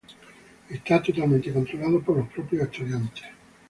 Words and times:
Esta 0.71 0.99
totalmente 0.99 1.53
controlado 1.53 2.01
por 2.01 2.17
los 2.17 2.27
propios 2.29 2.63
estudiantes. 2.63 3.21